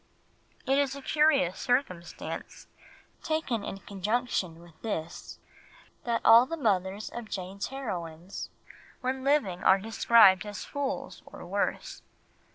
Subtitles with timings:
[0.65, 2.65] It is a curious circumstance,
[3.21, 5.37] taken in conjunction with this,
[6.05, 8.49] that all the mothers of Jane's heroines,
[9.01, 12.01] when living, are described as fools or worse.